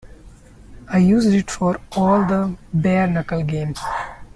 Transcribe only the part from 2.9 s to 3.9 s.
Knuckle" Games.